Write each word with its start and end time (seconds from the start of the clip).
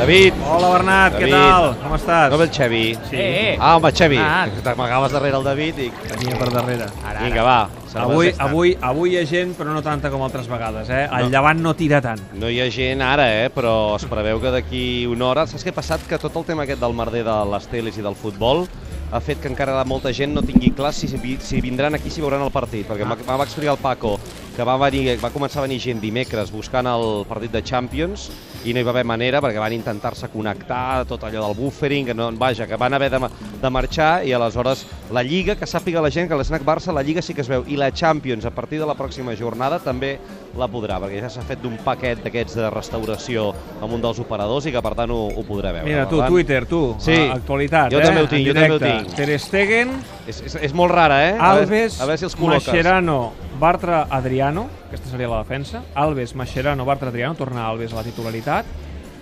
David. 0.00 0.32
Hola, 0.48 0.68
Bernat, 0.72 1.12
David. 1.12 1.26
què 1.26 1.30
tal? 1.34 1.66
Com 1.82 1.92
estàs? 1.92 2.30
No 2.32 2.38
ve 2.40 2.44
el 2.46 2.52
Xavi. 2.56 2.84
Sí. 3.10 3.16
Eh, 3.16 3.50
eh. 3.50 3.56
Ah, 3.60 3.74
home, 3.76 3.90
Xavi. 3.92 4.16
Ah. 4.16 4.46
Que 4.48 4.62
T'amagaves 4.64 5.12
darrere 5.12 5.36
el 5.36 5.44
David 5.44 5.78
i... 5.84 5.88
Tenia 6.08 6.38
per 6.40 6.48
darrere. 6.54 6.86
Ara, 7.04 7.20
Vinga, 7.26 7.42
va. 7.44 7.58
Avui, 8.00 8.30
avui, 8.38 8.72
avui 8.80 9.12
hi 9.12 9.18
ha 9.20 9.24
gent, 9.28 9.52
però 9.58 9.74
no 9.74 9.82
tanta 9.84 10.08
com 10.10 10.22
altres 10.24 10.48
vegades, 10.48 10.88
eh? 10.88 11.02
El 11.04 11.26
No. 11.26 11.30
llevant 11.34 11.60
no 11.60 11.74
tira 11.76 12.00
tant. 12.00 12.22
No 12.32 12.48
hi 12.48 12.60
ha 12.64 12.70
gent 12.72 13.02
ara, 13.02 13.26
eh? 13.42 13.50
però 13.52 13.96
es 13.98 14.06
preveu 14.08 14.40
que 14.40 14.50
d'aquí 14.54 14.84
una 15.10 15.26
hora... 15.26 15.46
Saps 15.50 15.66
què 15.66 15.74
ha 15.74 15.76
passat? 15.76 16.06
Que 16.08 16.16
tot 16.22 16.36
el 16.40 16.46
tema 16.48 16.62
aquest 16.64 16.80
del 16.80 16.94
merder 16.96 17.24
de 17.26 17.36
les 17.52 17.66
teles 17.68 17.98
i 17.98 18.02
del 18.06 18.14
futbol 18.16 18.64
ha 19.12 19.18
fet 19.20 19.40
que 19.42 19.48
encara 19.50 19.82
molta 19.84 20.12
gent 20.14 20.32
no 20.32 20.40
tingui 20.40 20.70
clar 20.70 20.92
si, 20.94 21.08
si 21.10 21.60
vindran 21.60 21.96
aquí 21.98 22.08
si 22.14 22.20
veuran 22.22 22.40
el 22.46 22.52
partit, 22.54 22.86
perquè 22.88 23.02
Ah. 23.04 23.36
va 23.36 23.42
explicar 23.44 23.72
el 23.74 23.82
Paco 23.82 24.20
que 24.60 24.64
va, 24.68 24.74
venir, 24.76 25.14
va 25.16 25.30
començar 25.32 25.62
a 25.62 25.64
venir 25.64 25.78
gent 25.80 26.02
dimecres 26.02 26.50
buscant 26.52 26.84
el 26.90 27.22
partit 27.24 27.54
de 27.54 27.62
Champions 27.64 28.26
i 28.68 28.74
no 28.76 28.82
hi 28.82 28.84
va 28.84 28.92
haver 28.92 29.06
manera 29.08 29.40
perquè 29.40 29.56
van 29.62 29.72
intentar-se 29.72 30.28
connectar, 30.28 31.06
tot 31.08 31.22
allò 31.24 31.46
del 31.46 31.56
buffering, 31.56 32.10
que 32.10 32.16
no, 32.18 32.26
vaja, 32.36 32.66
que 32.68 32.76
van 32.76 32.92
haver 32.92 33.08
de, 33.14 33.22
de 33.62 33.70
marxar 33.72 34.10
i 34.28 34.34
aleshores 34.36 34.84
la 35.10 35.22
Lliga, 35.22 35.56
que 35.58 35.66
sàpiga 35.66 36.00
la 36.00 36.10
gent 36.10 36.28
que 36.30 36.36
l'Snac 36.38 36.62
Barça, 36.62 36.92
la 36.94 37.02
Lliga 37.02 37.20
sí 37.22 37.34
que 37.34 37.40
es 37.42 37.48
veu, 37.50 37.64
i 37.66 37.76
la 37.76 37.90
Champions 37.90 38.44
a 38.46 38.50
partir 38.54 38.78
de 38.78 38.86
la 38.86 38.94
pròxima 38.94 39.34
jornada 39.36 39.78
també 39.82 40.18
la 40.56 40.68
podrà, 40.70 41.00
perquè 41.02 41.20
ja 41.20 41.28
s'ha 41.28 41.42
fet 41.42 41.60
d'un 41.62 41.76
paquet 41.84 42.22
d'aquests 42.22 42.54
de 42.54 42.70
restauració 42.70 43.48
amb 43.82 43.92
un 43.96 44.00
dels 44.02 44.18
operadors 44.22 44.66
i 44.66 44.72
que 44.72 44.82
per 44.82 44.94
tant 44.94 45.10
ho, 45.10 45.18
ho 45.34 45.42
podrà 45.46 45.72
veure. 45.72 45.84
Mira, 45.88 46.06
tu, 46.08 46.18
tant, 46.18 46.28
Twitter, 46.30 46.64
tu, 46.66 46.94
Sí. 46.98 47.12
a- 47.16 47.34
actualitat, 47.34 47.90
Jo 47.92 47.98
eh? 48.00 48.04
també 48.06 48.22
ho 48.22 48.28
tinc, 48.28 48.46
jo 48.46 48.54
també 48.54 48.72
ho 48.74 48.78
tinc. 48.78 49.14
Ter 49.16 49.38
Stegen, 49.40 49.90
És, 50.30 50.40
és, 50.46 50.54
és 50.62 50.72
molt 50.74 50.92
rara, 50.92 51.16
eh? 51.28 51.32
A 51.38 51.54
veure- 51.54 51.64
Alves, 51.66 52.00
a 52.00 52.04
veure 52.06 52.18
si 52.18 52.24
els 52.24 52.36
col·loques. 52.38 52.66
Mascherano, 52.68 53.32
Bartra, 53.58 54.06
Adriano, 54.10 54.68
aquesta 54.88 55.08
seria 55.10 55.26
la 55.28 55.38
defensa, 55.42 55.82
Alves, 55.94 56.36
Mascherano, 56.36 56.84
Bartra, 56.84 57.08
Adriano, 57.08 57.34
torna 57.34 57.66
Alves 57.66 57.92
a 57.92 57.96
la 57.96 58.04
titularitat. 58.04 58.64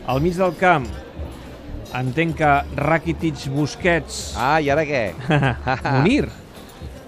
Al 0.07 0.21
mig 0.21 0.35
del 0.37 0.55
camp, 0.57 0.87
entenc 1.97 2.37
que 2.41 2.51
Rakitic, 2.77 3.47
Busquets, 3.55 4.35
Ah, 4.37 4.59
i 4.61 4.69
ara 4.71 4.85
què? 4.89 5.03
Munir. 5.95 6.29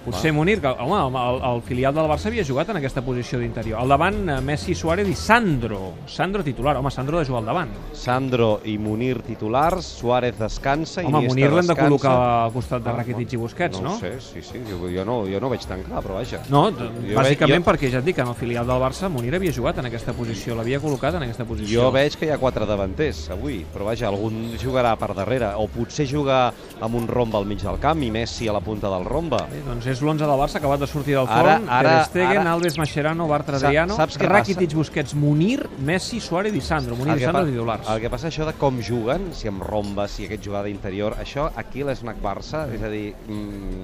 Potser 0.05 0.31
Munir, 0.33 0.59
que 0.59 0.67
home, 0.67 1.19
el, 1.19 1.41
el 1.51 1.61
filial 1.61 1.93
del 1.93 2.07
Barça 2.09 2.25
havia 2.31 2.43
jugat 2.43 2.69
en 2.73 2.77
aquesta 2.79 3.03
posició 3.05 3.37
d'interior. 3.37 3.77
Al 3.79 3.87
davant, 3.91 4.17
eh, 4.29 4.39
Messi, 4.41 4.73
Suárez 4.73 5.07
i 5.07 5.13
Sandro. 5.13 5.93
Sandro 6.09 6.43
titular. 6.43 6.75
Home, 6.77 6.89
Sandro 6.89 7.17
ha 7.17 7.21
de 7.21 7.27
jugar 7.27 7.41
al 7.43 7.45
davant. 7.45 7.69
Sandro 7.93 8.61
i 8.65 8.77
Munir 8.81 9.21
titulars, 9.21 9.85
Suárez 9.85 10.39
descansa, 10.39 11.01
Home, 11.01 11.19
Iniesta 11.19 11.35
Munir 11.35 11.51
l'hem 11.53 11.67
de 11.69 11.75
col·locar 11.77 12.15
al 12.47 12.51
costat 12.55 12.81
de 12.83 12.89
Ah, 12.89 12.95
Rakitic 12.97 13.33
i 13.33 13.37
Busquets, 13.37 13.79
no? 13.79 13.91
no? 13.91 13.97
Sé, 13.99 14.15
sí, 14.19 14.41
sí, 14.41 14.59
jo, 14.67 14.89
jo, 14.89 15.05
no, 15.05 15.19
jo 15.29 15.39
no 15.39 15.49
veig 15.53 15.65
tan 15.69 15.83
clar, 15.83 16.01
però 16.01 16.17
vaja. 16.17 16.41
No, 16.49 16.63
Jo 16.71 16.89
bàsicament 17.19 17.61
veig- 17.61 17.67
perquè 17.69 17.91
ja 17.91 17.99
et 17.99 18.05
dic 18.05 18.15
que 18.15 18.21
en 18.25 18.27
el 18.33 18.35
filial 18.35 18.65
del 18.65 18.81
Barça 18.81 19.07
Munir 19.09 19.35
havia 19.35 19.53
jugat 19.53 19.77
en 19.77 19.85
aquesta 19.85 20.13
posició, 20.17 20.55
l'havia 20.55 20.79
col·locat 20.81 21.15
en 21.15 21.23
aquesta 21.29 21.45
posició. 21.45 21.81
Jo 21.83 21.91
veig 21.91 22.17
que 22.17 22.25
hi 22.25 22.31
ha 22.33 22.39
quatre 22.41 22.65
davanters 22.65 23.29
avui, 23.29 23.63
però 23.71 23.85
vaja, 23.85 24.07
algun 24.09 24.55
jugarà 24.57 24.95
per 24.97 25.13
darrere, 25.13 25.53
o 25.55 25.67
potser 25.67 26.07
jugar 26.09 26.51
amb 26.81 26.95
un 26.95 27.07
romba 27.07 27.37
al 27.37 27.45
mig 27.45 27.61
del 27.61 27.77
camp 27.79 28.01
i 28.01 28.09
Messi 28.11 28.47
a 28.47 28.53
la 28.53 28.61
punta 28.65 28.89
del 28.89 29.05
romba. 29.05 29.45
Bé, 29.51 29.61
doncs 29.67 29.85
és 29.91 30.01
l'11 30.01 30.25
del 30.25 30.39
Barça 30.39 30.57
acabat 30.59 30.79
de 30.79 30.87
sortir 30.87 31.13
del 31.15 31.27
Ara- 31.27 31.55
forn. 31.59 31.69
ara- 31.69 31.91
Ter 31.97 32.05
Stegen, 32.09 32.41
ara- 32.41 32.53
Alves, 32.53 32.77
Mascherano, 32.77 33.27
Bartra, 33.27 33.57
Adriano, 33.57 33.95
saps 33.95 34.17
què 34.19 34.27
Rakitic, 34.27 34.73
Busquets, 34.73 35.13
Munir, 35.15 35.67
Messi, 35.79 36.19
Suárez 36.19 36.53
i 36.55 36.61
Sandro. 36.61 36.95
Munir 36.95 37.17
i 37.17 37.23
Sandro 37.25 37.45
titulars. 37.45 37.87
el 37.89 38.01
que 38.01 38.09
passa 38.09 38.27
això 38.29 38.45
de 38.45 38.53
com 38.53 38.81
juguen, 38.81 39.33
si 39.33 39.47
amb 39.47 39.61
romba, 39.61 40.07
si 40.07 40.25
aquest 40.25 40.43
jugador 40.43 40.67
d'interior, 40.67 41.15
això 41.19 41.51
aquí 41.55 41.81
a 41.81 41.85
l'Snac 41.91 42.21
Barça, 42.21 42.67
és 42.73 42.81
a 42.81 42.89
dir, 42.89 43.13
mm, 43.27 43.83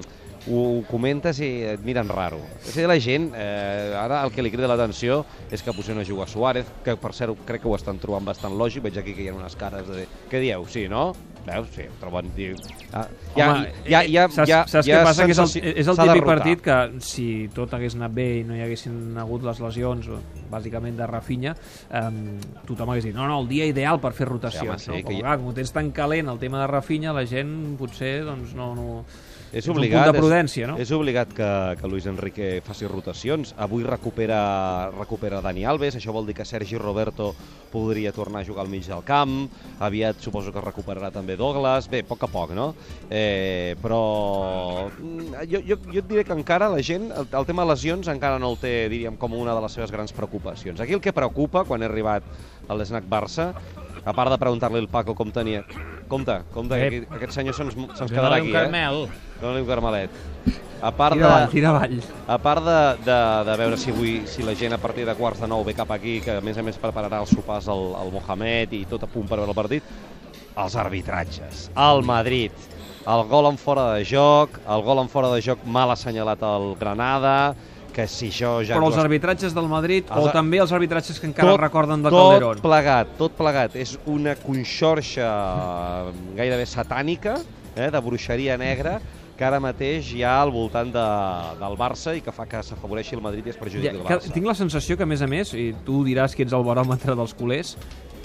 ho 0.50 0.82
comentes 0.88 1.40
i 1.40 1.62
et 1.74 1.80
miren 1.84 2.08
raro. 2.08 2.38
És 2.64 2.76
a 2.76 2.80
dir, 2.80 2.86
la 2.88 2.98
gent, 2.98 3.32
eh, 3.36 3.92
ara 3.98 4.22
el 4.24 4.30
que 4.32 4.40
li 4.42 4.50
crida 4.50 4.68
l'atenció 4.68 5.26
és 5.50 5.62
que 5.62 5.72
potser 5.72 5.94
no 5.94 6.02
juga 6.04 6.26
Suárez, 6.26 6.64
que 6.84 6.96
per 6.96 7.12
cert 7.12 7.36
crec 7.44 7.60
que 7.62 7.68
ho 7.68 7.74
estan 7.76 7.98
trobant 7.98 8.24
bastant 8.24 8.54
lògic, 8.56 8.82
veig 8.82 8.96
aquí 8.98 9.12
que 9.14 9.22
hi 9.22 9.28
ha 9.28 9.34
unes 9.34 9.54
cares 9.56 9.86
de... 9.88 10.06
Què 10.30 10.40
dieu? 10.40 10.64
Sí, 10.68 10.88
no? 10.88 11.12
Veus? 11.48 11.70
Sí, 11.74 11.86
ho 11.88 11.96
troben... 12.02 12.30
Diu... 12.36 12.56
Ah, 12.92 13.06
ja, 13.36 13.48
Home, 13.48 13.72
ja, 13.88 14.02
ja, 14.06 14.26
saps, 14.32 14.50
ja, 14.50 14.60
saps 14.70 14.88
ja 14.88 15.00
què 15.00 15.06
passa? 15.08 15.26
Que 15.28 15.36
és 15.36 15.42
el, 15.44 15.72
és 15.84 15.90
el 15.92 16.02
típic 16.02 16.28
partit 16.28 16.64
que 16.64 16.76
si 17.04 17.28
tot 17.56 17.74
hagués 17.76 17.96
anat 17.98 18.14
bé 18.16 18.28
i 18.40 18.44
no 18.48 18.56
hi 18.56 18.64
haguessin 18.66 19.18
hagut 19.20 19.46
les 19.48 19.62
lesions, 19.64 20.10
o, 20.12 20.20
bàsicament 20.50 20.96
de 20.98 21.06
Rafinha, 21.06 21.54
eh, 21.90 22.02
tothom 22.66 22.90
hagués 22.90 23.04
dit, 23.10 23.14
no, 23.14 23.26
no, 23.28 23.40
el 23.42 23.48
dia 23.48 23.66
ideal 23.68 24.00
per 24.00 24.12
fer 24.16 24.28
rotacions. 24.28 24.64
Sí, 24.64 24.68
home, 24.68 24.78
sí, 24.78 24.90
no? 24.90 24.96
que 24.98 25.02
Com, 25.08 25.14
hi- 25.16 25.22
clar, 25.22 25.38
com 25.38 25.48
ho 25.52 25.56
tens 25.56 25.72
tan 25.72 25.90
calent 25.92 26.28
el 26.28 26.38
tema 26.38 26.60
de 26.62 26.66
Rafinha, 26.70 27.12
la 27.16 27.26
gent 27.26 27.76
potser 27.78 28.22
doncs, 28.26 28.54
no, 28.58 28.74
no, 28.74 29.04
És 29.48 29.64
obligat, 29.72 30.10
de 30.12 30.18
prudència, 30.18 30.66
no? 30.68 30.74
És, 30.76 30.90
és 30.90 30.92
obligat 30.92 31.30
que, 31.32 31.46
que 31.80 31.88
Luis 31.88 32.04
Enrique 32.04 32.60
faci 32.66 32.84
rotacions. 32.86 33.54
Avui 33.56 33.82
recupera, 33.82 34.90
recupera 34.92 35.40
Dani 35.40 35.64
Alves, 35.64 35.96
això 35.96 36.12
vol 36.12 36.26
dir 36.28 36.34
que 36.36 36.44
Sergi 36.44 36.76
Roberto 36.76 37.30
podria 37.72 38.12
tornar 38.12 38.42
a 38.42 38.44
jugar 38.44 38.66
al 38.66 38.68
mig 38.68 38.84
del 38.84 39.00
camp, 39.08 39.46
aviat 39.80 40.20
suposo 40.20 40.52
que 40.52 40.60
recuperarà 40.60 41.08
també 41.12 41.36
Douglas, 41.40 41.88
bé, 41.88 42.02
a 42.04 42.08
poc 42.08 42.24
a 42.24 42.28
poc, 42.32 42.52
no? 42.56 42.74
Eh, 43.08 43.74
però 43.80 44.88
mm, 45.00 45.32
jo, 45.48 45.60
jo, 45.64 45.76
jo 45.92 46.00
et 46.02 46.08
diré 46.08 46.24
que 46.28 46.36
encara 46.36 46.68
la 46.72 46.82
gent, 46.84 47.08
el, 47.12 47.28
el 47.32 47.48
tema 47.48 47.64
lesions 47.68 48.08
encara 48.12 48.38
no 48.40 48.52
el 48.52 48.60
té, 48.60 48.74
diríem, 48.92 49.16
com 49.16 49.32
una 49.32 49.54
de 49.56 49.64
les 49.64 49.72
seves 49.72 49.90
grans 49.92 50.12
preocupacions. 50.12 50.37
Aquí 50.80 50.92
el 50.96 51.00
que 51.00 51.12
preocupa, 51.12 51.64
quan 51.64 51.82
he 51.82 51.86
arribat 51.88 52.22
a 52.68 52.74
l'Snac 52.76 53.04
Barça, 53.08 53.52
a 54.04 54.12
part 54.14 54.30
de 54.32 54.38
preguntar-li 54.38 54.78
al 54.78 54.88
Paco 54.88 55.14
com 55.14 55.30
tenia... 55.34 55.64
Compte, 56.08 56.38
compte, 56.54 56.72
que 56.80 56.86
aquí, 56.86 57.00
aquest 57.18 57.34
senyor 57.36 57.52
se'ns 57.52 57.74
se'ns 57.76 57.98
Jo 58.08 58.14
quedarà 58.14 58.38
no 58.38 58.42
aquí, 58.42 58.48
un 58.48 58.54
carmel. 58.56 59.02
eh? 59.04 59.40
Dóna-li 59.42 59.60
un 59.60 59.66
carmelet. 59.68 60.10
A 60.80 60.92
part 60.94 61.16
Tira 61.18 61.26
avall, 61.26 61.42
de, 61.44 61.50
tira 61.52 61.68
avall. 61.74 61.96
a 62.30 62.38
part 62.38 62.62
de, 62.64 62.76
de, 63.04 63.16
de 63.50 63.56
veure 63.60 63.76
si, 63.76 63.90
avui, 63.90 64.12
si 64.30 64.44
la 64.46 64.54
gent 64.56 64.72
a 64.72 64.78
partir 64.78 65.04
de 65.04 65.14
quarts 65.18 65.42
de 65.42 65.48
nou 65.50 65.64
ve 65.66 65.74
cap 65.76 65.90
aquí, 65.92 66.20
que 66.24 66.36
a 66.38 66.40
més 66.40 66.56
a 66.56 66.62
més 66.64 66.78
prepararà 66.80 67.18
els 67.20 67.32
sopars 67.34 67.66
al, 67.68 67.82
al 67.98 68.12
Mohamed 68.14 68.72
i 68.78 68.84
tot 68.88 69.02
a 69.04 69.10
punt 69.10 69.26
per 69.28 69.36
veure 69.42 69.50
el 69.52 69.58
partit, 69.58 69.82
els 70.56 70.76
arbitratges. 70.78 71.66
El 71.76 72.04
Madrid, 72.06 72.52
el 73.04 73.24
gol 73.28 73.50
en 73.50 73.58
fora 73.58 73.88
de 73.98 74.06
joc, 74.08 74.56
el 74.64 74.82
gol 74.86 75.02
en 75.02 75.10
fora 75.12 75.32
de 75.34 75.42
joc 75.44 75.66
mal 75.66 75.90
assenyalat 75.92 76.42
al 76.46 76.70
Granada, 76.80 77.34
que 77.98 78.06
si 78.06 78.30
això 78.30 78.58
ja... 78.62 78.76
Però 78.78 78.92
els 78.92 78.98
arbitratges 79.00 79.54
del 79.56 79.66
Madrid 79.70 80.06
Els 80.14 80.28
o 80.28 80.34
també 80.34 80.60
els 80.62 80.72
arbitratges 80.74 81.18
que 81.18 81.26
encara 81.26 81.56
tot, 81.56 81.62
recorden 81.64 82.04
de 82.04 82.12
tot 82.14 82.18
Calderón? 82.20 82.60
plegat, 82.62 83.14
tot 83.18 83.34
plegat. 83.38 83.74
És 83.74 83.96
una 84.06 84.36
conxorxa 84.38 85.28
gairebé 86.38 86.66
satànica, 86.70 87.40
eh, 87.74 87.88
de 87.90 88.02
bruixeria 88.04 88.58
negra, 88.60 88.98
que 89.38 89.46
ara 89.46 89.58
mateix 89.62 90.12
hi 90.14 90.24
ha 90.26 90.36
al 90.42 90.50
voltant 90.54 90.90
de, 90.94 91.06
del 91.60 91.76
Barça 91.78 92.14
i 92.18 92.22
que 92.22 92.34
fa 92.34 92.46
que 92.50 92.62
s'afavoreixi 92.66 93.14
el 93.18 93.22
Madrid 93.22 93.46
i 93.46 93.54
es 93.54 93.58
perjudiqui 93.58 93.94
el 93.94 94.02
que, 94.02 94.16
Barça. 94.16 94.34
tinc 94.34 94.46
la 94.50 94.56
sensació 94.58 94.98
que, 94.98 95.06
a 95.06 95.10
més 95.10 95.22
a 95.22 95.28
més, 95.30 95.54
i 95.54 95.70
tu 95.86 96.02
diràs 96.06 96.34
que 96.34 96.46
ets 96.46 96.54
el 96.54 96.66
baròmetre 96.66 97.14
dels 97.18 97.34
culers, 97.38 97.76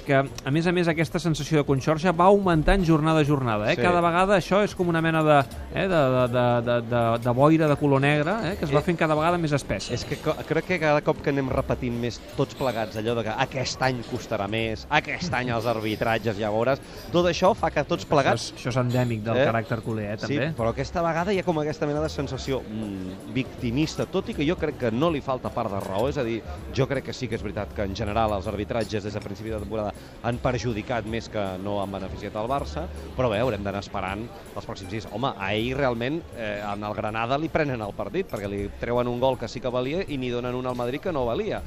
que, 0.05 0.19
a 0.21 0.51
més 0.53 0.67
a 0.67 0.73
més, 0.75 0.87
aquesta 0.91 1.19
sensació 1.19 1.61
de 1.61 1.65
conxorxa 1.67 2.11
va 2.15 2.27
augmentant 2.31 2.83
jornada 2.85 3.23
a 3.23 3.27
jornada. 3.27 3.71
Eh? 3.71 3.75
Sí. 3.77 3.81
Cada 3.85 4.01
vegada 4.03 4.37
això 4.37 4.61
és 4.63 4.75
com 4.75 4.89
una 4.91 5.01
mena 5.01 5.23
de, 5.23 5.39
eh, 5.73 5.87
de, 5.87 6.01
de, 6.15 6.23
de, 6.33 6.45
de, 6.67 6.77
de, 6.91 7.03
de 7.23 7.33
boira 7.37 7.67
de 7.71 7.77
color 7.79 8.01
negre 8.03 8.35
eh? 8.51 8.55
que 8.59 8.65
es 8.67 8.73
va 8.73 8.81
Eh, 8.83 8.87
fent 8.87 8.97
cada 8.99 9.15
vegada 9.15 9.37
més 9.39 9.53
espessa. 9.55 9.93
És 9.95 10.03
que 10.03 10.17
crec 10.19 10.65
que 10.67 10.79
cada 10.81 10.99
cop 11.05 11.21
que 11.23 11.31
anem 11.31 11.47
repetint 11.49 11.95
més 12.01 12.19
tots 12.35 12.55
plegats 12.59 12.97
allò 12.99 13.15
de 13.15 13.23
que 13.29 13.35
aquest 13.45 13.81
any 13.87 14.01
costarà 14.09 14.49
més, 14.51 14.83
aquest 14.89 15.33
any 15.33 15.53
els 15.55 15.65
arbitratges, 15.71 16.35
ja 16.37 16.51
veuràs, 16.51 16.81
tot 17.13 17.29
això 17.29 17.53
fa 17.55 17.71
que 17.71 17.83
tots 17.87 18.03
Això 18.03 18.11
plegats 18.11 18.49
és, 18.49 18.57
això 18.57 18.73
és 18.73 18.79
endèmic 18.83 19.23
del 19.23 19.37
Eh? 19.39 19.45
caràcter 19.47 19.79
culer, 19.85 20.09
eh, 20.13 20.17
també. 20.17 20.49
Sí, 20.49 20.57
però 20.57 20.73
aquesta 20.73 21.01
vegada 21.05 21.31
hi 21.31 21.39
ha 21.39 21.45
com 21.47 21.59
aquesta 21.63 21.87
mena 21.87 22.01
de 22.03 22.09
sensació 22.11 22.59
mm, 22.61 23.31
victimista, 23.33 24.05
tot 24.05 24.29
i 24.29 24.35
que 24.35 24.45
jo 24.47 24.57
crec 24.59 24.77
que 24.81 24.91
no 24.91 25.09
li 25.13 25.21
falta 25.21 25.49
part 25.53 25.71
de 25.71 25.79
raó, 25.79 26.09
és 26.09 26.17
a 26.19 26.23
dir, 26.27 26.41
jo 26.75 26.87
crec 26.89 27.05
que 27.05 27.13
sí 27.15 27.29
que 27.31 27.35
és 27.39 27.43
veritat 27.45 27.71
que 27.75 27.87
en 27.87 27.95
general 27.95 28.35
els 28.35 28.47
arbitratges 28.51 29.03
des 29.07 29.13
de 29.13 29.21
principi 29.23 29.49
de 29.53 29.59
temporada 29.63 29.92
han 30.23 30.37
perjudicat 30.39 31.07
més 31.09 31.27
que 31.31 31.41
no 31.63 31.79
han 31.81 31.91
beneficiat 31.91 32.35
el 32.39 32.47
Barça, 32.47 32.85
però 33.17 33.29
bé, 33.31 33.41
haurem 33.43 33.63
d'anar 33.65 33.81
esperant 33.83 34.25
els 34.55 34.67
pròxims 34.67 34.91
dies. 34.91 35.07
Home, 35.11 35.33
ahir 35.37 35.73
realment 35.77 36.21
eh, 36.37 36.61
en 36.63 36.83
el 36.83 36.93
Granada 36.95 37.37
li 37.37 37.49
prenen 37.51 37.81
el 37.83 37.95
partit, 37.97 38.29
perquè 38.31 38.47
li 38.51 38.67
treuen 38.79 39.09
un 39.11 39.19
gol 39.19 39.37
que 39.37 39.49
sí 39.51 39.59
que 39.59 39.71
valia 39.73 40.05
i 40.07 40.17
n'hi 40.17 40.31
donen 40.31 40.55
un 40.55 40.69
al 40.71 40.79
Madrid 40.79 41.03
que 41.03 41.11
no 41.11 41.25
valia. 41.27 41.61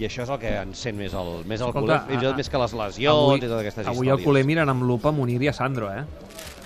I 0.00 0.06
això 0.08 0.24
és 0.24 0.30
el 0.32 0.38
que 0.40 0.50
encén 0.62 0.96
més 0.96 1.12
el, 1.12 1.42
més 1.44 1.60
el 1.60 1.68
Escolta, 1.70 1.80
culer, 1.80 2.00
fins 2.08 2.22
i 2.22 2.26
tot 2.30 2.38
més 2.40 2.48
que 2.48 2.60
les 2.62 2.74
lesions 2.82 3.12
avui, 3.12 3.38
i 3.38 3.42
totes 3.44 3.58
aquestes 3.60 3.86
avui 3.86 4.06
històries. 4.06 4.18
el 4.18 4.24
culer 4.24 4.44
miren 4.48 4.72
amb 4.72 4.86
lupa 4.88 5.12
Munir 5.12 5.40
i 5.44 5.50
a 5.50 5.52
Sandro, 5.52 5.90
eh? 5.92 6.06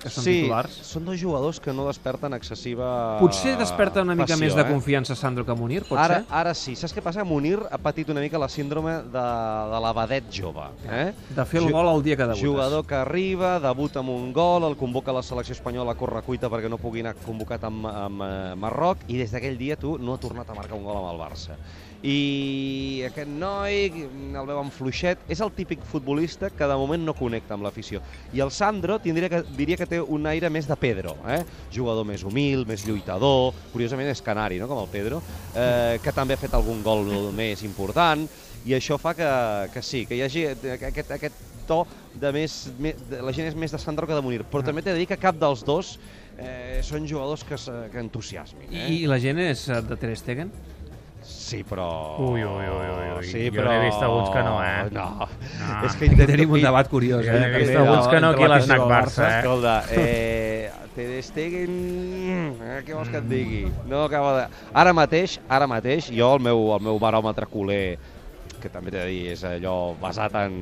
Que 0.05 0.12
són 0.12 0.25
sí, 0.27 0.35
titulars. 0.45 0.75
són 0.85 1.06
dos 1.09 1.17
jugadors 1.21 1.59
que 1.65 1.73
no 1.73 1.87
desperten 1.89 2.37
excessiva 2.37 3.17
Potser 3.23 3.56
desperta 3.59 4.03
una 4.05 4.15
mica 4.15 4.29
passió, 4.35 4.43
més 4.45 4.55
de 4.55 4.62
eh? 4.62 4.69
confiança 4.69 5.17
Sandro 5.17 5.47
que 5.49 5.56
Munir, 5.56 5.83
pot 5.89 5.99
Ara, 5.99 6.21
ser? 6.21 6.27
ara 6.31 6.53
sí. 6.55 6.77
Saps 6.77 6.93
què 6.95 7.03
passa? 7.03 7.25
Munir 7.25 7.56
ha 7.71 7.79
patit 7.81 8.11
una 8.12 8.21
mica 8.21 8.39
la 8.39 8.49
síndrome 8.53 8.93
de, 9.09 9.25
de 9.73 9.81
la 9.87 9.93
vedet 9.97 10.29
jove. 10.31 10.69
Eh? 10.87 11.09
De 11.35 11.45
fer 11.49 11.62
el 11.62 11.71
Ju- 11.71 11.73
gol 11.79 11.89
el 11.97 12.03
dia 12.05 12.17
que 12.21 12.29
debutes. 12.29 12.45
Jugador 12.45 12.85
que 12.87 12.95
arriba, 13.01 13.56
debuta 13.65 14.01
amb 14.05 14.12
un 14.15 14.31
gol, 14.37 14.69
el 14.69 14.77
convoca 14.77 15.11
a 15.11 15.15
la 15.19 15.23
selecció 15.25 15.56
espanyola 15.56 15.97
a 15.97 15.99
correcuita 15.99 16.51
perquè 16.53 16.69
no 16.69 16.79
pugui 16.79 17.01
anar 17.01 17.17
convocat 17.25 17.65
amb, 17.65 17.87
amb 17.89 18.23
eh, 18.29 18.55
Marroc 18.61 19.09
i 19.09 19.17
des 19.19 19.33
d'aquell 19.33 19.56
dia 19.59 19.77
tu 19.81 19.97
no 19.99 20.15
ha 20.15 20.21
tornat 20.23 20.51
a 20.51 20.55
marcar 20.55 20.77
un 20.77 20.85
gol 20.85 21.01
amb 21.01 21.11
el 21.15 21.21
Barça. 21.25 21.56
I 22.05 23.01
aquest 23.09 23.31
noi 23.33 24.05
el 24.37 24.45
veuen 24.49 24.69
fluixet, 24.75 25.23
és 25.33 25.41
el 25.41 25.51
típic 25.56 25.81
futbolista 25.89 26.51
que 26.53 26.67
de 26.69 26.77
moment 26.77 27.01
no 27.06 27.15
connecta 27.17 27.55
amb 27.56 27.65
l'afició. 27.65 28.03
I 28.37 28.43
el 28.45 28.51
Sandro 28.53 28.99
tindria 29.01 29.31
que, 29.33 29.41
diria 29.56 29.79
que 29.81 29.87
té 29.89 29.94
un 30.00 30.26
aire 30.31 30.50
més 30.52 30.69
de 30.69 30.76
Pedro, 30.81 31.17
eh? 31.31 31.43
jugador 31.75 32.06
més 32.08 32.25
humil, 32.26 32.64
més 32.69 32.87
lluitador, 32.87 33.55
curiosament 33.73 34.11
és 34.12 34.23
canari, 34.25 34.61
no? 34.62 34.69
com 34.70 34.82
el 34.82 34.91
Pedro, 34.93 35.23
eh, 35.55 36.00
que 36.02 36.14
també 36.14 36.35
ha 36.35 36.41
fet 36.41 36.55
algun 36.56 36.82
gol 36.85 37.32
més 37.37 37.64
important, 37.67 38.26
i 38.64 38.76
això 38.76 38.96
fa 39.00 39.12
que, 39.17 39.31
que 39.75 39.82
sí, 39.85 40.05
que 40.08 40.17
hi 40.17 40.23
hagi 40.25 40.46
aquest, 40.49 41.11
aquest 41.12 41.43
to 41.69 41.82
de 42.20 42.31
més... 42.35 42.58
De, 42.79 43.20
la 43.25 43.32
gent 43.35 43.49
és 43.49 43.56
més 43.58 43.73
de 43.73 43.81
Sandro 43.81 44.08
que 44.08 44.17
de 44.17 44.23
Munir, 44.25 44.44
però 44.50 44.64
també 44.64 44.85
t'he 44.85 44.94
de 44.94 45.02
dir 45.02 45.08
que 45.11 45.20
cap 45.20 45.37
dels 45.41 45.64
dos 45.67 45.96
eh, 46.38 46.81
són 46.85 47.08
jugadors 47.08 47.44
que, 47.46 47.58
que 47.93 48.00
entusiasmin. 48.02 48.70
Eh? 48.70 48.87
I, 48.88 49.02
I 49.05 49.11
la 49.11 49.20
gent 49.23 49.41
és 49.43 49.67
eh, 49.69 49.81
de 49.85 49.99
Ter 50.00 50.14
Stegen? 50.20 50.52
Sí, 51.25 51.62
però... 51.65 51.88
Ui, 52.21 52.44
ui, 52.44 52.67
ui, 52.69 52.69
ui, 52.69 53.09
ui. 53.17 53.26
Sí, 53.26 53.47
Jo 53.49 53.59
però... 53.59 53.73
n'he 53.73 53.88
vist 53.88 54.03
alguns 54.05 54.31
que 54.35 54.43
no, 54.44 54.55
eh? 54.61 54.87
No. 54.93 55.09
No. 55.25 55.29
És 55.88 55.97
que 55.97 56.09
intento... 56.11 56.31
tenim 56.31 56.55
un 56.56 56.65
debat 56.65 56.91
curiós. 56.93 57.26
Eh? 57.26 57.38
n'he 57.41 57.50
vist 57.56 57.76
alguns 57.81 58.09
que 58.12 58.21
no 58.21 58.32
aquí 58.35 58.47
a 58.47 58.50
l'Snac 58.55 58.85
Barça, 58.91 59.26
eh? 59.26 59.38
Escolta, 59.41 59.76
eh, 59.91 60.73
Ter 60.94 61.23
Stegen... 61.26 61.79
Eh, 62.62 62.81
què 62.87 62.94
vols 62.94 63.09
que 63.11 63.19
et 63.19 63.31
digui? 63.31 63.62
No 63.91 64.05
acaba 64.05 64.35
de... 64.37 64.44
Ara 64.85 64.93
mateix, 64.97 65.38
ara 65.49 65.67
mateix, 65.71 66.11
jo 66.15 66.35
el 66.37 66.44
meu, 66.44 66.69
el 66.76 66.85
meu 66.87 67.00
baròmetre 67.03 67.49
culer, 67.50 67.97
que 68.61 68.70
també 68.70 68.93
t'he 68.93 69.00
de 69.00 69.09
dir, 69.11 69.25
és 69.32 69.43
allò 69.49 69.94
basat 70.00 70.37
en 70.44 70.61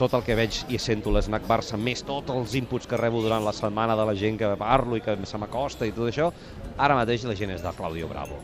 tot 0.00 0.16
el 0.16 0.24
que 0.24 0.34
veig 0.34 0.62
i 0.72 0.78
sento 0.80 1.12
l'Snac 1.12 1.44
Barça, 1.46 1.78
més 1.78 2.02
tots 2.08 2.32
els 2.32 2.56
inputs 2.58 2.88
que 2.88 2.98
rebo 2.98 3.20
durant 3.20 3.44
la 3.44 3.52
setmana 3.52 3.94
de 3.98 4.06
la 4.08 4.16
gent 4.16 4.40
que 4.40 4.48
parlo 4.58 4.96
i 4.96 5.04
que 5.04 5.18
se 5.28 5.38
m'acosta 5.38 5.86
i 5.86 5.92
tot 5.92 6.08
això, 6.08 6.30
ara 6.80 6.96
mateix 6.96 7.28
la 7.28 7.36
gent 7.36 7.52
és 7.52 7.62
de 7.62 7.74
Claudio 7.76 8.08
Bravo. 8.08 8.40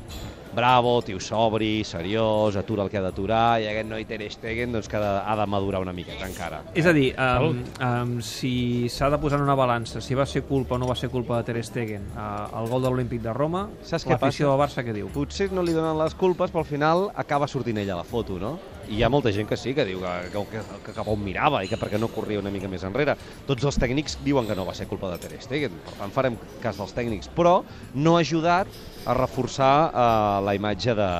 Bravo, 0.56 1.02
tio 1.04 1.20
sobri, 1.20 1.84
seriós, 1.84 2.56
atura 2.56 2.86
el 2.86 2.88
que 2.88 2.96
ha 2.96 3.02
d'aturar, 3.04 3.60
i 3.60 3.66
aquest 3.68 3.90
noi 3.90 4.06
Ter 4.08 4.22
Stegen 4.32 4.72
doncs, 4.72 4.88
que 4.88 4.96
ha 4.96 5.02
de, 5.02 5.10
ha 5.28 5.34
de 5.36 5.46
madurar 5.52 5.82
una 5.84 5.92
miqueta 5.92 6.24
encara. 6.24 6.62
És 6.72 6.88
a 6.88 6.94
dir, 6.96 7.10
um, 7.12 7.60
um, 7.76 8.14
si 8.24 8.88
s'ha 8.92 9.10
de 9.12 9.18
posar 9.20 9.36
en 9.42 9.44
una 9.44 9.58
balança 9.58 10.00
si 10.00 10.16
va 10.16 10.24
ser 10.24 10.46
culpa 10.48 10.76
o 10.76 10.80
no 10.80 10.88
va 10.88 10.96
ser 10.96 11.10
culpa 11.12 11.36
de 11.36 11.50
Ter 11.50 11.64
Stegen 11.66 12.08
uh, 12.14 12.48
el 12.62 12.70
gol 12.72 12.86
de 12.86 12.94
l'Olímpic 12.94 13.20
de 13.26 13.36
Roma, 13.36 13.66
l'afició 14.08 14.48
del 14.54 14.62
Barça 14.64 14.86
què 14.86 14.96
diu? 14.96 15.12
potser 15.12 15.50
no 15.52 15.64
li 15.66 15.76
donen 15.76 15.98
les 16.00 16.16
culpes, 16.16 16.50
però 16.50 16.64
al 16.64 16.70
final 16.72 17.10
acaba 17.14 17.48
sortint 17.50 17.84
ella 17.84 17.98
a 17.98 18.00
la 18.00 18.08
foto, 18.08 18.40
no? 18.40 18.56
I 18.86 19.00
hi 19.00 19.02
ha 19.02 19.10
molta 19.10 19.32
gent 19.34 19.48
que 19.50 19.58
sí, 19.58 19.74
que 19.74 19.84
diu 19.88 20.02
que, 20.02 20.14
que, 20.32 20.42
que, 20.52 20.80
que 20.86 20.94
cap 20.94 21.08
on 21.10 21.22
mirava 21.22 21.62
i 21.64 21.70
que 21.70 21.78
perquè 21.80 21.98
no 21.98 22.10
corria 22.14 22.38
una 22.42 22.52
mica 22.54 22.70
més 22.70 22.84
enrere. 22.86 23.16
Tots 23.48 23.66
els 23.66 23.78
tècnics 23.82 24.18
diuen 24.22 24.46
que 24.46 24.54
no 24.58 24.66
va 24.68 24.76
ser 24.78 24.86
culpa 24.90 25.10
de 25.12 25.18
Ter 25.22 25.40
Stegen, 25.42 25.80
per 25.84 25.96
tant 25.98 26.14
farem 26.14 26.38
cas 26.62 26.78
dels 26.78 26.94
tècnics, 26.94 27.30
però 27.34 27.58
no 27.94 28.16
ha 28.16 28.22
ajudat 28.22 28.70
a 29.06 29.16
reforçar 29.18 29.72
eh, 29.90 30.06
la 30.46 30.54
imatge 30.58 30.94
de, 30.98 31.10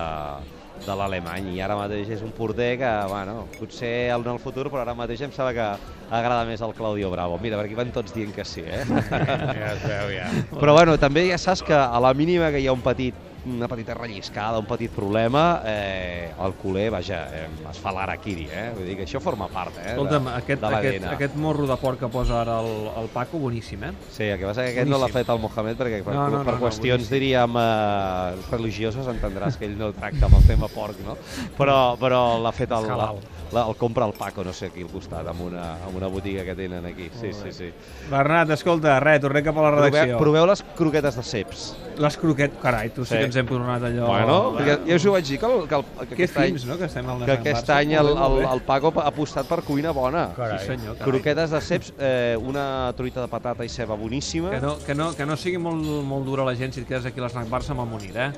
de 0.87 0.97
l'alemany 0.99 1.53
i 1.57 1.61
ara 1.65 1.77
mateix 1.79 2.11
és 2.17 2.23
un 2.25 2.33
porter 2.37 2.77
que, 2.81 2.93
bueno, 3.11 3.47
potser 3.59 4.13
en 4.15 4.31
el 4.33 4.41
futur, 4.43 4.69
però 4.71 4.85
ara 4.85 4.95
mateix 4.99 5.27
em 5.27 5.35
sembla 5.35 5.55
que 5.57 5.69
agrada 6.17 6.45
més 6.47 6.63
el 6.63 6.75
Claudio 6.79 7.11
Bravo. 7.11 7.39
Mira, 7.43 7.59
per 7.59 7.67
aquí 7.67 7.79
van 7.79 7.91
tots 7.95 8.15
dient 8.15 8.35
que 8.35 8.47
sí, 8.47 8.63
eh? 8.63 8.85
Ja 9.11 9.73
es 9.73 9.83
veu, 9.83 10.13
ja. 10.15 10.31
Però 10.55 10.77
bueno, 10.77 10.95
també 11.03 11.27
ja 11.31 11.39
saps 11.41 11.65
que 11.67 11.75
a 11.75 12.03
la 12.03 12.15
mínima 12.15 12.53
que 12.55 12.63
hi 12.63 12.69
ha 12.71 12.77
un 12.77 12.85
petit 12.85 13.26
una 13.47 13.69
petita 13.69 13.95
relliscada, 13.95 14.59
un 14.59 14.67
petit 14.67 14.91
problema, 14.91 15.63
eh, 15.65 16.33
el 16.45 16.53
culer, 16.55 16.91
vaja, 16.91 17.21
eh, 17.33 17.47
es 17.71 17.79
fa 17.79 17.93
l'araquiri, 17.95 18.49
eh? 18.51 18.65
Vull 18.75 18.87
dir 18.89 18.97
que 18.99 19.05
això 19.07 19.21
forma 19.23 19.47
part, 19.49 19.77
eh? 19.79 19.93
Escolta'm, 19.95 20.25
de, 20.27 20.35
aquest, 20.41 20.61
de 20.63 20.75
aquest, 20.81 21.07
aquest 21.13 21.37
morro 21.41 21.67
de 21.71 21.77
porc 21.81 22.01
que 22.01 22.09
posa 22.13 22.41
ara 22.43 22.59
el, 22.61 22.89
el 23.03 23.09
Paco, 23.15 23.39
boníssim, 23.39 23.85
eh? 23.85 23.93
Sí, 24.11 24.25
el 24.25 24.39
que 24.41 24.47
passa 24.51 24.65
que 24.67 24.75
aquest 24.75 24.91
no 24.91 24.99
l'ha 24.99 25.07
Boníssim. 25.07 25.21
fet 25.23 25.33
el 25.37 25.41
Mohamed 25.45 25.81
perquè 25.81 26.03
per, 26.05 26.15
No, 26.17 26.29
no, 26.29 26.43
per 26.45 26.55
no, 26.55 26.59
no, 26.59 26.65
qüestions, 26.67 27.07
boníssim. 27.07 27.15
diríem, 27.17 27.57
eh, 27.63 28.45
religioses 28.51 29.07
entendràs 29.15 29.57
que 29.61 29.67
ell 29.71 29.79
no 29.79 29.93
tracta 29.97 30.27
amb 30.27 30.39
el 30.41 30.47
tema 30.51 30.69
porc, 30.73 30.99
no? 31.07 31.17
Però, 31.57 31.79
però 32.01 32.23
l'ha 32.43 32.53
fet 32.53 32.73
el, 32.77 32.87
la, 32.91 33.13
la, 33.53 33.67
el 33.69 33.77
compra 33.79 34.07
el 34.11 34.13
Paco, 34.19 34.45
no 34.45 34.53
sé, 34.53 34.73
aquí 34.73 34.83
al 34.83 34.91
costat, 34.93 35.27
amb 35.31 35.47
una, 35.49 35.73
amb 35.87 35.97
una 35.97 36.09
botiga 36.11 36.45
que 36.45 36.55
tenen 36.59 36.85
aquí. 36.87 37.11
Sí, 37.21 37.33
sí, 37.33 37.53
sí. 37.53 37.71
Bernat, 38.11 38.51
escolta, 38.57 38.99
res, 39.01 39.21
tornem 39.23 39.45
cap 39.47 39.57
a 39.57 39.63
la 39.69 39.75
Proveu, 39.77 39.91
redacció. 39.93 40.19
proveu 40.19 40.47
les 40.51 40.63
croquetes 40.77 41.17
de 41.17 41.23
ceps. 41.23 41.67
Les 41.99 42.17
croquetes... 42.21 42.59
Carai, 42.61 42.91
tu 42.93 43.05
sí, 43.05 43.15
Sí. 43.15 43.19
que 43.21 43.25
ens 43.31 43.37
hem 43.41 43.47
tornat 43.49 43.83
allò... 43.89 44.07
Bueno, 44.11 44.37
perquè 44.57 44.75
ja 44.89 44.97
us 44.99 45.07
ho 45.09 45.13
vaig 45.15 45.25
dir 45.31 45.39
que, 45.41 45.47
el, 45.49 45.63
que, 45.71 45.75
el, 45.81 45.85
que 46.01 46.07
Que 46.07 46.15
aquest 46.27 46.37
any, 46.43 46.59
no?, 46.69 46.77
que 46.77 46.85
estem 46.91 47.09
al 47.09 47.25
que 47.25 47.33
aquest 47.39 47.71
any 47.73 47.95
el, 47.97 48.11
el, 48.13 48.37
el 48.53 48.61
Paco 48.67 48.93
ha 49.01 49.07
apostat 49.09 49.49
per 49.49 49.63
cuina 49.65 49.93
bona. 49.97 50.27
Carai. 50.37 50.59
Sí, 50.61 50.67
senyor, 50.75 50.99
carai. 50.99 51.09
Croquetes 51.11 51.51
de 51.57 51.61
ceps, 51.61 51.93
eh, 51.99 52.37
una 52.37 52.93
truita 52.97 53.23
de 53.25 53.29
patata 53.33 53.65
i 53.65 53.69
ceba 53.73 53.97
boníssima. 53.97 54.51
Que 54.51 54.61
no, 54.61 54.77
que, 54.85 54.95
no, 54.95 55.11
que 55.17 55.25
no 55.27 55.37
sigui 55.41 55.59
molt, 55.59 55.83
molt 56.05 56.25
dura 56.29 56.45
la 56.45 56.55
gent 56.55 56.73
si 56.77 56.85
et 56.85 56.89
quedes 56.89 57.07
aquí 57.09 57.21
a 57.21 57.27
l'Snac 57.31 57.49
Barça 57.49 57.73
amb 57.73 57.87
el 57.87 57.93
Munir, 57.95 58.13
eh? 58.17 58.31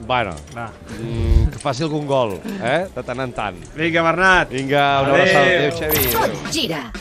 Bueno, 0.00 0.32
Va. 0.56 0.70
mm, 0.96 1.50
que 1.52 1.58
faci 1.60 1.82
algun 1.84 2.06
gol, 2.08 2.38
eh? 2.64 2.86
De 2.94 3.02
tant 3.04 3.20
en 3.20 3.32
tant. 3.36 3.58
Vinga, 3.76 4.02
Bernat! 4.02 4.48
Vinga, 4.50 5.02
una 5.04 5.12
Adéu. 5.12 5.14
abraçada. 5.14 5.44
Adéu, 5.44 5.72
Xavi. 5.78 5.98
Adéu. 6.06 6.20
Tot 6.40 6.52
gira. 6.56 6.80